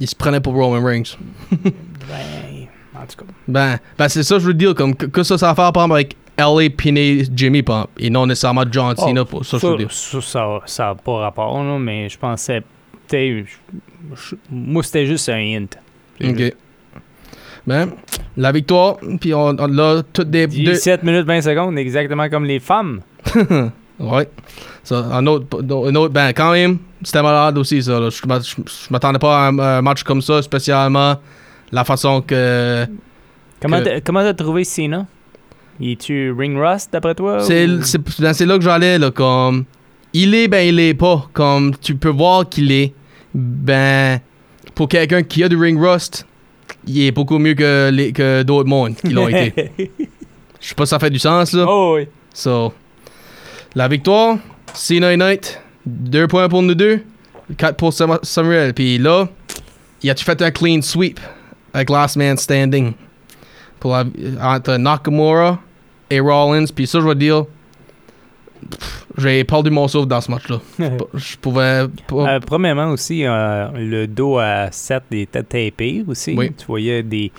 Il 0.00 0.08
se 0.08 0.16
prenait 0.16 0.40
pour 0.40 0.54
Roman 0.54 0.82
Reigns. 0.84 1.16
Ben, 1.50 2.66
en 2.94 3.06
tout 3.06 3.24
cas. 3.24 3.32
Ben, 3.46 3.78
ben 3.98 4.08
c'est 4.08 4.22
ça, 4.22 4.38
je 4.38 4.46
veux 4.46 4.54
dire, 4.54 4.74
comme, 4.74 4.94
que, 4.94 5.06
que 5.06 5.22
ça, 5.22 5.36
ça 5.38 5.48
va 5.48 5.54
faire, 5.54 5.72
par 5.72 5.84
exemple, 5.84 5.94
avec 5.94 6.16
LA, 6.38 6.70
Pin 6.76 6.94
et 6.96 7.24
Jimmy, 7.34 7.58
exemple, 7.58 7.88
et 7.98 8.10
non 8.10 8.26
nécessairement 8.26 8.64
John 8.70 8.94
Oh, 8.96 9.06
Cena, 9.06 9.24
pour 9.24 9.44
ça, 9.44 9.58
je 9.58 9.66
veux 9.66 9.72
Ça, 9.72 9.78
dire. 9.78 9.92
ça, 9.92 10.20
ça, 10.20 10.60
ça 10.66 10.88
a 10.90 10.94
pas 10.94 11.18
rapport, 11.18 11.62
là, 11.62 11.78
mais 11.78 12.08
je 12.08 12.18
pensais. 12.18 12.62
Je- 14.14 14.36
Moi, 14.50 14.82
c'était 14.82 15.06
juste 15.06 15.28
un 15.28 15.38
hint. 15.38 15.76
Juste- 16.20 16.32
Ok. 16.40 16.54
Ben, 17.66 17.90
la 18.36 18.52
victoire, 18.52 18.96
puis 19.20 19.34
on, 19.34 19.54
on 19.58 19.78
a 19.78 20.02
toutes 20.12 20.30
des. 20.30 20.46
deux- 20.46 20.72
17 20.72 21.02
minutes 21.02 21.26
20 21.26 21.42
secondes, 21.42 21.76
exactement 21.78 22.28
comme 22.30 22.44
les 22.44 22.58
femmes. 22.58 23.00
ouais. 23.98 24.28
Ça, 24.82 24.96
un 25.12 25.26
autre, 25.26 25.62
un 25.62 25.94
autre, 25.94 26.12
ben, 26.12 26.32
quand 26.32 26.52
même, 26.52 26.78
c'était 27.02 27.22
malade 27.22 27.58
aussi, 27.58 27.82
ça. 27.82 28.00
là. 28.00 28.08
Je 28.08 28.16
je 28.16 28.62
je 28.64 28.86
m'attendais 28.90 29.18
pas 29.18 29.44
à 29.44 29.48
un, 29.48 29.58
un 29.58 29.82
match 29.82 30.02
comme 30.04 30.22
ça, 30.22 30.40
spécialement 30.42 31.16
la 31.70 31.84
façon 31.84 32.22
que. 32.22 32.86
Comment 33.60 33.82
Que- 33.82 34.00
t'as 34.00 34.34
trouvé 34.34 34.64
Cena? 34.64 35.06
Il 35.78 35.96
tu 35.96 36.32
ring 36.32 36.58
rust 36.58 36.92
d'après 36.92 37.14
toi? 37.14 37.40
C'est 37.40 37.66
ou- 37.66 37.82
c'est- 37.82 38.20
ben, 38.20 38.32
c'est 38.32 38.46
là 38.46 38.56
que 38.56 38.64
j'allais, 38.64 38.98
là, 38.98 39.10
comme. 39.10 39.64
Il 40.14 40.34
est, 40.34 40.48
ben, 40.48 40.66
il 40.66 40.80
est 40.80 40.94
pas. 40.94 41.28
Comme, 41.34 41.76
tu 41.76 41.94
peux 41.94 42.08
voir 42.08 42.48
qu'il 42.48 42.72
est. 42.72 42.94
Ben, 43.34 44.20
pour 44.74 44.88
quelqu'un 44.88 45.22
qui 45.22 45.42
a 45.44 45.48
du 45.48 45.56
ring 45.56 45.80
rust, 45.80 46.26
il 46.86 47.02
est 47.02 47.12
beaucoup 47.12 47.38
mieux 47.38 47.54
que, 47.54 47.90
les, 47.92 48.12
que 48.12 48.42
d'autres 48.42 48.68
mondes 48.68 48.94
qui 48.96 49.08
l'ont 49.10 49.28
été. 49.28 49.70
Je 50.60 50.68
sais 50.68 50.74
pas 50.74 50.84
si 50.86 50.90
ça 50.90 50.98
fait 50.98 51.10
du 51.10 51.18
sens, 51.18 51.52
là. 51.52 51.64
oh 51.68 51.94
oui. 51.96 52.06
So, 52.34 52.72
la 53.74 53.88
victoire, 53.88 54.36
Cena 54.74 55.16
Knight, 55.16 55.60
2 55.86 56.26
points 56.28 56.48
pour 56.48 56.62
nous 56.62 56.74
deux, 56.74 57.02
4 57.56 57.76
pour 57.76 57.92
Sam- 57.92 58.18
Samuel. 58.22 58.74
Puis 58.74 58.98
là, 58.98 59.28
il 60.02 60.10
a-tu 60.10 60.24
fait 60.24 60.40
un 60.42 60.50
clean 60.50 60.82
sweep 60.82 61.18
avec 61.72 61.88
Last 61.90 62.16
Man 62.16 62.36
Standing 62.36 62.92
pour 63.78 63.92
la, 63.92 64.04
entre 64.42 64.76
Nakamura 64.76 65.58
et 66.10 66.20
Rollins? 66.20 66.66
Puis 66.74 66.86
ça, 66.86 67.00
je 67.00 67.06
vais 67.06 67.14
dire, 67.14 67.44
j'ai 69.18 69.44
perdu 69.44 69.70
mon 69.70 69.88
souffle 69.88 70.08
dans 70.08 70.20
ce 70.20 70.30
match-là. 70.30 70.60
Je 71.14 71.36
pouvais 71.36 71.86
pas. 72.06 72.34
Euh, 72.34 72.40
premièrement 72.40 72.90
aussi, 72.90 73.24
euh, 73.24 73.68
le 73.74 74.06
dos 74.06 74.38
à 74.38 74.70
7 74.70 75.04
était 75.12 75.42
tapé 75.42 76.04
aussi. 76.06 76.34
Oui. 76.36 76.52
Tu 76.56 76.66
voyais 76.66 77.02
des... 77.02 77.32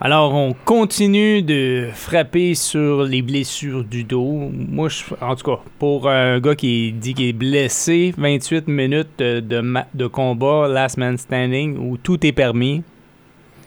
Alors, 0.00 0.34
on 0.34 0.52
continue 0.64 1.42
de 1.42 1.86
frapper 1.94 2.54
sur 2.54 3.04
les 3.04 3.22
blessures 3.22 3.84
du 3.84 4.02
dos. 4.02 4.50
Moi, 4.52 4.88
je, 4.88 5.04
en 5.20 5.36
tout 5.36 5.48
cas, 5.48 5.60
pour 5.78 6.08
un 6.08 6.40
gars 6.40 6.56
qui 6.56 6.92
dit 6.92 7.14
qu'il 7.14 7.28
est 7.28 7.32
blessé, 7.32 8.12
28 8.18 8.66
minutes 8.66 9.10
de, 9.18 9.38
de, 9.38 9.62
de 9.94 10.06
combat, 10.08 10.66
last 10.66 10.96
man 10.96 11.16
standing, 11.16 11.78
où 11.78 11.96
tout 11.98 12.26
est 12.26 12.32
permis. 12.32 12.82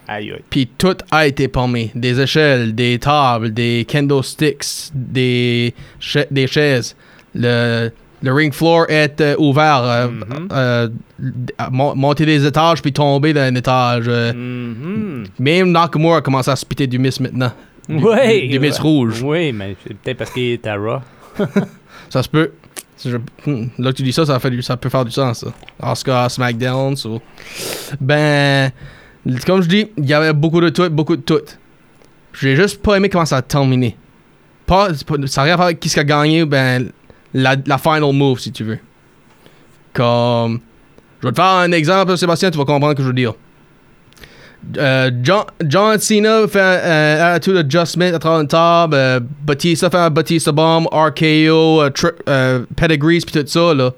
Aïe, 0.08 0.32
aïe. 0.32 0.42
Puis 0.50 0.68
tout 0.78 0.96
a 1.12 1.26
été 1.28 1.48
paumé. 1.48 1.92
Des 1.96 2.20
échelles, 2.22 2.76
des 2.76 3.00
tables, 3.00 3.54
des 3.54 3.86
kendo 3.88 4.22
sticks, 4.22 4.92
des, 4.94 5.74
cha- 6.00 6.26
des 6.30 6.48
chaises. 6.48 6.96
Le, 7.34 7.90
le 8.22 8.34
ring 8.34 8.54
floor 8.54 8.86
est 8.90 9.20
euh, 9.22 9.36
ouvert. 9.40 9.82
euh, 9.84 10.08
Mhm. 10.08 10.48
euh, 10.52 10.88
monter 11.72 12.26
des 12.26 12.46
étages 12.46 12.82
puis 12.82 12.94
tomber 12.94 13.34
d'un 13.34 13.54
étage. 13.56 14.06
euh, 14.08 14.32
Mhm. 14.34 15.24
Même 15.40 15.72
Nakamura 15.72 16.22
commence 16.22 16.48
à 16.48 16.56
spiter 16.56 16.88
du 16.88 17.00
miss 17.00 17.20
maintenant. 17.20 17.52
Du, 17.90 17.96
Oui, 18.04 18.42
du, 18.44 18.48
du 18.50 18.60
miss 18.60 18.80
rouge. 18.80 19.22
Oui, 19.24 19.52
mais 19.52 19.76
c'est 19.86 19.94
peut-être 19.96 20.18
parce 20.18 20.32
qu'il 20.32 20.44
est 20.54 20.66
à 20.68 20.76
Raw. 20.76 21.00
Ça 22.10 22.24
se 22.24 22.30
peut. 22.30 22.52
Je- 23.04 23.18
hmm, 23.46 23.68
là 23.78 23.92
que 23.92 23.98
tu 23.98 24.04
dis 24.04 24.14
ça, 24.14 24.26
ça, 24.26 24.40
fait 24.40 24.50
du- 24.50 24.62
ça 24.62 24.78
peut 24.78 24.90
faire 24.90 25.04
du 25.06 25.12
sens. 25.12 25.40
Ça. 25.42 25.48
Oscar, 25.92 26.32
SmackDown. 26.32 26.96
so. 26.96 27.22
Ben, 28.00 28.72
comme 29.46 29.62
je 29.62 29.67
dis, 29.67 29.88
il 29.98 30.05
y 30.05 30.13
avait 30.13 30.34
beaucoup 30.34 30.62
de 30.62 30.70
tout, 30.70 30.89
beaucoup 30.89 31.15
de 31.15 31.22
tout. 31.22 31.41
J'ai 32.34 32.55
juste 32.55 32.82
pas 32.82 32.98
aimé 32.98 33.10
comment 33.10 33.25
ça 33.25 33.38
a 33.38 33.41
terminé. 33.41 33.98
Pas, 34.65 34.89
ça 34.94 35.41
n'a 35.41 35.44
rien 35.44 35.53
à 35.53 35.55
voir 35.55 35.65
avec 35.67 35.79
qui 35.79 36.00
a 36.00 36.03
gagné, 36.03 36.46
ben, 36.46 36.91
la, 37.34 37.77
final 37.77 38.13
move, 38.13 38.39
si 38.39 38.51
tu 38.51 38.63
veux. 38.63 38.79
Comme. 39.94 40.60
Je 41.22 41.27
vais 41.27 41.32
te 41.32 41.38
faire 41.38 41.46
un 41.46 41.72
exemple, 41.72 42.17
Sébastien, 42.17 42.51
tu 42.51 42.58
vas 42.58 42.65
comprendre 42.65 42.91
ce 42.91 42.98
que 42.98 43.03
je 43.03 43.08
veux 43.08 43.13
dire. 43.13 43.34
Euh, 44.77 45.12
John, 45.22 46.00
Cena 46.00 46.48
fait 46.48 46.60
un 46.60 47.22
un 47.22 47.34
attitude 47.34 47.58
adjustment 47.58 48.13
à 48.13 48.20
travers 48.20 48.41
une 48.41 48.48
table. 48.48 48.96
euh, 48.96 49.20
Batista 49.44 49.89
fait 49.89 49.98
un 49.98 50.10
Batista 50.10 50.51
bomb, 50.51 50.88
RKO, 50.91 51.84
euh, 51.84 51.89
euh, 52.27 52.65
pedigrees, 52.75 53.22
puis 53.25 53.41
tout 53.41 53.48
ça. 53.48 53.74
Là. 53.74 53.91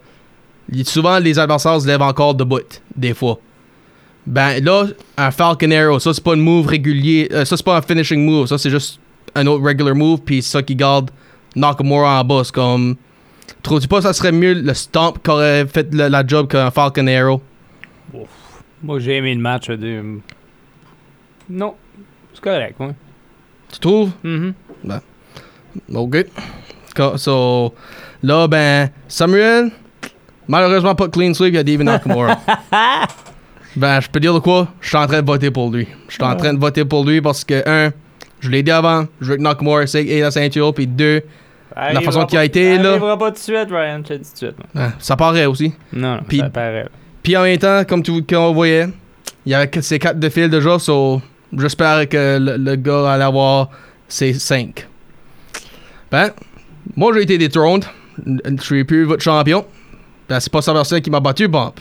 Souvent, 0.84 1.20
les 1.20 1.40
adversaires 1.40 1.82
se 1.82 1.88
lèvent 1.88 2.02
encore 2.02 2.36
debout, 2.36 2.60
des 2.96 3.14
fois. 3.14 3.40
Ben 4.28 4.62
là, 4.64 4.86
un 5.18 5.32
Falcon 5.32 5.72
Arrow, 5.72 6.00
ça 6.00 6.14
c'est 6.14 6.24
pas 6.24 6.34
un 6.34 6.36
move 6.36 6.68
régulier. 6.68 7.30
euh, 7.32 7.46
ça 7.46 7.56
c'est 7.58 7.66
pas 7.66 7.78
un 7.78 7.82
finishing 7.82 8.24
move. 8.26 8.48
Ça 8.48 8.58
c'est 8.58 8.70
juste 8.70 9.00
un 9.34 9.48
autre 9.48 9.64
regular 9.64 9.96
move. 9.96 10.20
Puis 10.22 10.42
ça 10.42 10.62
qui 10.62 10.76
garde 10.76 11.10
Nakamura 11.56 12.20
en 12.20 12.24
bas. 12.26 12.42
C'est 12.44 12.54
comme. 12.54 12.96
Trouves-tu 13.64 13.88
pas 13.88 14.02
ça 14.02 14.12
serait 14.14 14.32
mieux 14.34 14.54
le 14.54 14.74
stomp 14.74 15.20
qu'aurait 15.24 15.66
fait 15.66 15.88
le- 15.94 16.10
la 16.10 16.26
job 16.28 16.48
qu'un 16.50 16.70
Falcon 16.72 17.08
Arrow? 17.08 17.42
Moi, 18.84 19.00
j'ai 19.00 19.16
aimé 19.16 19.34
le 19.34 19.42
match. 19.42 19.70
de- 19.70 20.20
Non, 21.50 21.76
c'est 22.34 22.42
correct, 22.44 22.76
oui. 22.80 22.88
Tu 23.72 23.80
trouves? 23.80 24.12
Mhm. 24.24 24.54
Ok. 25.94 26.26
Co- 26.96 27.18
So, 27.18 27.74
là, 28.24 28.48
ben, 28.48 28.90
Samuel, 29.08 29.72
malheureusement 30.48 30.96
pas 30.96 31.08
de 31.08 31.12
clean 31.12 31.34
sweep, 31.34 31.54
il 31.54 31.56
y 31.56 31.60
a 31.60 31.64
David 31.64 31.84
Nakamura. 31.84 32.40
ben, 33.78 34.00
je 34.02 34.10
peux 34.10 34.20
dire 34.20 34.34
de 34.34 34.40
quoi? 34.40 34.68
Je 34.82 34.88
suis 34.90 34.98
en 34.98 35.08
train 35.08 35.22
de 35.22 35.26
voter 35.28 35.52
pour 35.52 35.72
lui. 35.72 35.88
Je 36.10 36.16
suis 36.16 36.24
en 36.24 36.36
train 36.36 36.54
de 36.54 36.60
voter 36.60 36.84
pour 36.86 37.06
lui 37.06 37.22
parce 37.22 37.44
que, 37.44 37.64
un, 37.68 37.92
je 38.40 38.50
l'ai 38.50 38.64
dit 38.64 38.72
avant, 38.72 39.06
je 39.22 39.32
veux 39.32 39.38
que 39.38 39.42
Nakamura 39.42 39.84
ait 39.84 40.20
la 40.22 40.32
ceinture, 40.32 40.74
puis 40.74 40.88
deux, 40.88 41.22
Arrivera 41.76 42.02
façon 42.06 42.26
qu'il 42.26 42.40
a 42.40 42.46
été, 42.46 42.78
là. 42.80 42.92
arrivera 42.92 43.18
pas 43.20 43.28
tout 43.28 43.36
de 43.36 43.40
suite, 43.40 43.68
Ryan, 43.70 44.00
je 44.04 44.08
te 44.08 44.14
dis 44.14 44.30
tout 44.30 44.32
de 44.34 44.38
suite. 44.38 44.56
hein, 44.76 44.94
ça 44.98 45.16
paraît 45.16 45.46
aussi. 45.46 45.74
Non, 45.94 46.16
non, 46.16 46.22
ça 46.40 46.50
paraît. 46.50 46.88
Puis 47.22 47.38
en 47.38 47.44
même 47.44 47.58
temps, 47.60 47.84
comme 47.86 48.02
tu 48.02 48.24
comme 48.24 48.38
on 48.44 48.54
voyait, 48.54 48.88
il 49.46 49.52
y 49.52 49.56
avait 49.56 49.70
ces 49.82 50.00
quatre 50.00 50.20
de 50.20 50.30
fil 50.30 50.50
déjà, 50.50 50.80
so 50.80 51.22
j'espère 51.56 52.10
que 52.10 52.40
le, 52.40 52.58
le 52.58 52.76
gars 52.78 53.12
allait 53.12 53.24
avoir 53.26 53.70
ses 54.08 54.34
cinq. 54.34 54.88
Ben, 56.12 56.32
moi 56.96 57.12
j'ai 57.14 57.24
été 57.24 57.38
détrôné. 57.38 57.84
Je 58.26 58.64
suis 58.64 58.84
plus 58.84 59.04
votre 59.04 59.22
champion. 59.22 59.64
Ben, 60.28 60.40
c'est 60.40 60.52
pas 60.52 60.62
Sébastien 60.62 61.00
qui 61.02 61.12
m'a 61.12 61.20
battu, 61.20 61.48
bon. 61.48 61.72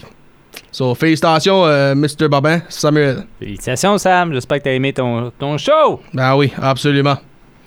So, 0.71 0.93
félicitations, 0.95 1.65
euh, 1.65 1.95
Mr. 1.95 2.27
Babin, 2.29 2.61
Samuel. 2.69 3.23
Félicitations, 3.39 3.97
Sam. 3.97 4.33
J'espère 4.33 4.59
que 4.59 4.63
t'as 4.65 4.71
aimé 4.73 4.93
ton, 4.93 5.31
ton 5.39 5.57
show. 5.57 6.01
Ben 6.13 6.35
oui, 6.35 6.51
absolument. 6.61 7.15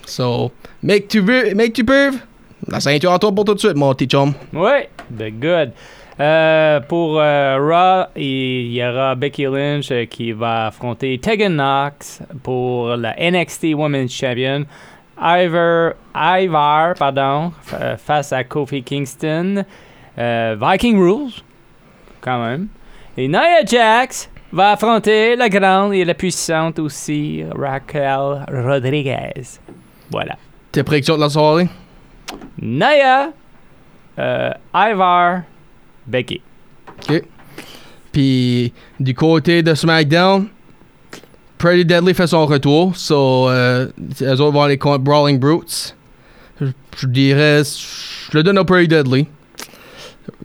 So, 0.07 0.53
make 0.83 1.09
tu 1.09 1.21
veux, 1.21 1.55
make 1.55 1.73
tu 1.73 1.85
peux. 1.85 2.11
La 2.69 2.79
ceinture 2.79 3.13
à 3.13 3.19
toi 3.19 3.33
pour 3.33 3.45
tout 3.45 3.55
de 3.55 3.59
suite, 3.59 3.75
mon 3.77 3.93
petit 3.95 4.07
chum. 4.07 4.35
Oui, 4.53 4.87
the 5.17 5.31
good. 5.41 5.73
Euh, 6.21 6.81
pour 6.81 7.19
euh, 7.19 7.57
Raw, 7.59 8.11
il 8.15 8.73
y 8.73 8.85
aura 8.85 9.15
Becky 9.15 9.45
Lynch 9.45 9.91
euh, 9.91 10.05
qui 10.05 10.33
va 10.33 10.67
affronter 10.67 11.19
Tegan 11.19 11.49
Knox 11.55 12.21
pour 12.43 12.89
la 12.97 13.15
NXT 13.19 13.69
Women's 13.75 14.13
Champion. 14.13 14.67
Ivar, 15.19 15.95
Ivar 16.15 16.95
pardon, 16.99 17.53
fa- 17.63 17.97
face 17.97 18.33
à 18.35 18.45
Kofi 18.45 18.83
Kingston. 18.83 19.65
Euh, 20.19 20.57
Viking 20.61 20.99
Rules, 20.99 21.33
quand 22.21 22.43
même. 22.45 22.69
Et 23.17 23.29
Nia 23.29 23.65
Jax 23.67 24.31
va 24.53 24.73
affronter 24.73 25.37
la 25.37 25.49
grande 25.49 25.95
et 25.95 26.05
la 26.05 26.15
puissante 26.15 26.79
aussi, 26.79 27.43
Raquel 27.57 28.45
Rodriguez. 28.49 29.59
Voilà. 30.11 30.37
Tes 30.73 30.83
prédictions 30.83 31.17
de 31.17 31.21
la 31.21 31.29
soirée? 31.29 31.69
Nia, 32.61 33.31
euh, 34.19 34.51
Ivar, 34.75 35.43
Becky. 36.07 36.41
OK. 37.09 37.23
Puis 38.13 38.73
du 38.99 39.15
côté 39.15 39.63
de 39.63 39.75
SmackDown, 39.75 40.49
Pretty 41.59 41.85
Deadly 41.85 42.15
fait 42.15 42.27
son 42.27 42.47
retour. 42.47 42.97
So, 42.97 43.49
euh, 43.51 43.89
autres 44.21 44.51
vont 44.51 44.63
aller 44.63 44.79
contre 44.79 45.05
Brawling 45.05 45.39
Brutes. 45.39 45.97
Je 46.61 47.07
dirais, 47.07 47.63
je 47.65 48.37
le 48.37 48.43
donne 48.43 48.59
à 48.59 48.65
Pretty 48.65 48.89
Deadly. 48.89 49.27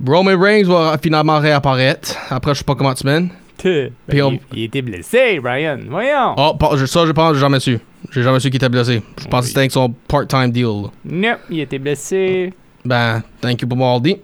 Roman 0.06 0.38
Reigns 0.40 0.66
va 0.68 0.98
finalement 1.02 1.40
réapparaître 1.40 2.16
après 2.30 2.54
je 2.54 2.60
sais 2.60 2.64
pas 2.66 2.76
combien 2.76 2.94
de 2.94 2.98
semaines. 2.98 3.30
Ben, 3.64 4.22
on- 4.22 4.32
il, 4.34 4.40
il 4.54 4.64
était 4.66 4.82
blessé, 4.82 5.40
Ryan. 5.44 5.80
Voyons. 5.90 6.36
Oh, 6.38 6.56
ça 6.86 7.06
je 7.06 7.12
pense, 7.12 7.34
j'ai 7.34 7.40
jamais 7.40 7.60
su. 7.60 7.80
J'ai 8.12 8.22
jamais 8.22 8.40
su 8.40 8.50
qu'il 8.50 8.58
était 8.58 8.70
blessé. 8.70 9.02
Je 9.20 9.28
pense 9.28 9.42
que 9.42 9.48
c'était 9.48 9.60
avec 9.62 9.72
son 9.72 9.90
part-time 10.08 10.52
deal. 10.52 10.68
Non, 11.04 11.36
il 11.50 11.60
était 11.62 11.80
blessé. 11.80 12.54
Ben, 12.84 13.24
thank 13.42 13.62
you 13.62 13.68
pour 13.68 13.78
m'avoir 13.78 14.02
dit. 14.02 14.18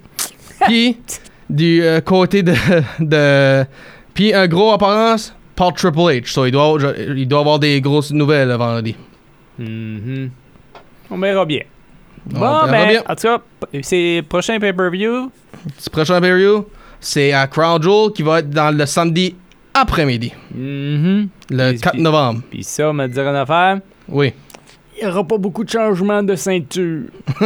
Puis, 0.67 0.97
du 1.49 1.81
euh, 1.81 2.01
côté 2.01 2.43
de, 2.43 2.53
de. 2.99 3.65
Puis, 4.13 4.31
un 4.33 4.47
gros 4.47 4.73
apparence 4.73 5.33
par 5.55 5.73
Triple 5.73 5.97
H. 5.99 6.27
So, 6.31 6.45
il, 6.45 6.51
doit, 6.51 6.77
je- 6.77 7.13
il 7.17 7.27
doit 7.27 7.39
avoir 7.39 7.57
des 7.57 7.81
grosses 7.81 8.11
nouvelles 8.11 8.49
le 8.49 8.55
vendredi. 8.55 8.95
Mhm. 9.57 10.29
On 11.09 11.17
verra 11.17 11.45
bien. 11.45 11.61
On 12.35 12.39
Bon, 12.39 12.61
ben, 12.69 12.87
bien. 12.87 13.01
en 13.07 13.15
tout 13.15 13.27
cas, 13.27 13.41
c'est 13.81 14.23
prochain 14.29 14.59
pay-per-view. 14.59 15.31
Ce 15.77 15.89
prochain 15.89 16.21
pay 16.21 16.31
c'est 16.99 17.33
à 17.33 17.47
Crown 17.47 17.81
Jewel 17.81 18.11
qui 18.13 18.21
va 18.21 18.39
être 18.39 18.49
dans 18.51 18.75
le 18.75 18.85
samedi 18.85 19.35
après-midi. 19.73 20.31
Mhm. 20.53 21.29
Le 21.49 21.69
Puis- 21.71 21.79
4 21.81 21.93
puis- 21.93 22.01
novembre. 22.01 22.41
Puis 22.51 22.63
ça, 22.63 22.89
on 22.89 22.93
va 22.93 23.07
te 23.07 23.13
dire 23.13 23.27
une 23.27 23.35
affaire. 23.35 23.79
Oui. 24.07 24.33
Il 24.99 25.05
n'y 25.05 25.11
aura 25.11 25.23
pas 25.23 25.37
beaucoup 25.39 25.63
de 25.63 25.69
changements 25.69 26.21
de 26.21 26.35
ceinture. 26.35 27.05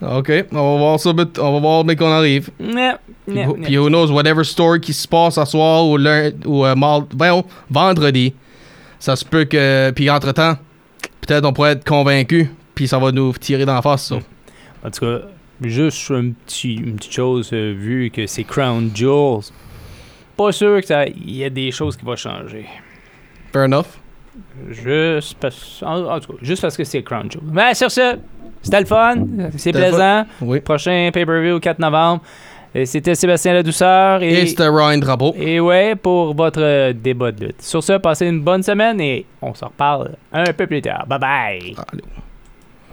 OK. 0.00 0.32
On 0.52 0.72
va 0.72 0.78
voir 0.78 1.00
ça, 1.00 1.12
but- 1.12 1.38
on 1.38 1.52
va 1.54 1.60
voir 1.60 1.84
dès 1.84 1.96
qu'on 1.96 2.10
arrive. 2.10 2.50
Non, 2.58 2.94
Puis, 3.26 3.36
non, 3.44 3.52
puis 3.54 3.78
who 3.78 3.88
knows, 3.88 4.10
whatever 4.12 4.44
story 4.44 4.80
qui 4.80 4.92
se 4.92 5.06
passe 5.08 5.34
ce 5.36 5.44
soir 5.44 5.86
ou, 5.86 5.96
lundi, 5.96 6.36
ou 6.46 6.64
euh, 6.64 6.74
mar- 6.74 7.06
voyons, 7.16 7.44
vendredi, 7.70 8.32
ça 8.98 9.16
se 9.16 9.24
peut 9.24 9.44
que. 9.44 9.90
Puis 9.90 10.08
entre-temps, 10.08 10.56
peut-être 11.20 11.44
on 11.44 11.52
pourrait 11.52 11.72
être 11.72 11.84
convaincu, 11.84 12.50
puis 12.78 12.86
ça 12.86 12.96
va 13.00 13.10
nous 13.10 13.32
tirer 13.32 13.66
d'en 13.66 13.82
face, 13.82 14.04
ça. 14.10 14.14
En 14.84 14.90
tout 14.92 15.00
cas, 15.04 15.22
juste 15.62 16.12
un 16.12 16.30
petit, 16.30 16.74
une 16.76 16.94
petite 16.94 17.12
chose, 17.12 17.50
euh, 17.52 17.74
vu 17.76 18.08
que 18.08 18.24
c'est 18.28 18.44
Crown 18.44 18.92
Jewels, 18.94 19.46
pas 20.36 20.52
sûr 20.52 20.80
qu'il 20.82 21.28
y 21.34 21.42
a 21.42 21.50
des 21.50 21.72
choses 21.72 21.96
qui 21.96 22.04
vont 22.04 22.14
changer. 22.14 22.66
Fair 23.52 23.64
enough. 23.64 23.86
Juste 24.70 25.36
parce, 25.40 25.82
en, 25.82 26.04
en 26.04 26.20
tout 26.20 26.34
cas, 26.34 26.38
juste 26.40 26.62
parce 26.62 26.76
que 26.76 26.84
c'est 26.84 27.02
Crown 27.02 27.28
Jewel. 27.28 27.48
Mais 27.50 27.74
sur 27.74 27.90
ce, 27.90 28.16
c'était 28.62 28.78
le 28.78 28.86
fun, 28.86 29.16
c'est 29.56 29.72
plaisant. 29.72 30.24
Oui. 30.40 30.60
Prochain 30.60 31.10
pay-per-view, 31.12 31.58
4 31.58 31.80
novembre. 31.80 32.22
C'était 32.84 33.16
Sébastien 33.16 33.54
Ladouceur 33.54 34.22
et, 34.22 34.42
Et 34.42 34.46
c'était 34.46 34.68
Ryan 34.68 34.98
Drapeau. 34.98 35.34
et 35.36 35.58
ouais, 35.58 35.96
pour 35.96 36.32
votre 36.32 36.62
euh, 36.62 36.92
débat 36.92 37.32
de 37.32 37.46
lutte. 37.46 37.60
Sur 37.62 37.82
ce, 37.82 37.94
passez 37.94 38.26
une 38.28 38.40
bonne 38.42 38.62
semaine 38.62 39.00
et 39.00 39.26
on 39.42 39.52
se 39.52 39.64
reparle 39.64 40.12
un 40.32 40.52
peu 40.52 40.68
plus 40.68 40.80
tard. 40.80 41.04
Bye 41.08 41.18
bye! 41.18 41.74
Allez. 41.92 42.04